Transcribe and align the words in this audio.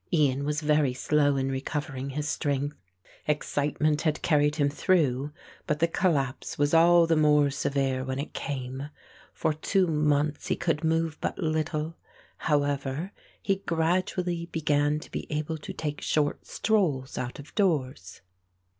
Ian 0.11 0.45
was 0.45 0.61
very 0.61 0.95
slow 0.95 1.37
in 1.37 1.51
recovering 1.51 2.09
his 2.09 2.27
strength. 2.27 2.75
Excitement 3.27 4.01
had 4.01 4.23
carried 4.23 4.55
him 4.55 4.67
through, 4.67 5.31
but 5.67 5.77
the 5.77 5.87
collapse 5.87 6.57
was 6.57 6.73
all 6.73 7.05
the 7.05 7.15
more 7.15 7.51
severe 7.51 8.03
when 8.03 8.17
it 8.17 8.33
came. 8.33 8.89
For 9.31 9.53
two 9.53 9.85
months 9.85 10.47
he 10.47 10.55
could 10.55 10.83
move 10.83 11.19
but 11.21 11.37
little; 11.37 11.97
however, 12.37 13.11
he 13.43 13.57
gradually 13.57 14.47
began 14.47 14.99
to 15.01 15.11
be 15.11 15.31
able 15.31 15.59
to 15.59 15.71
take 15.71 16.01
short 16.01 16.47
strolls 16.47 17.19
out 17.19 17.37
of 17.37 17.53
doors. 17.53 18.21